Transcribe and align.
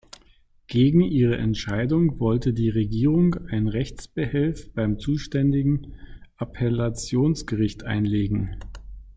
Gegen 0.65 1.01
ihre 1.01 1.37
Entscheidung 1.37 2.19
wollte 2.19 2.53
die 2.53 2.69
Regierung 2.69 3.35
einen 3.35 3.67
Rechtsbehelf 3.67 4.73
beim 4.73 4.97
zuständigen 4.97 5.93
Appellationsgericht 6.37 7.83
einlegen. 7.83 8.57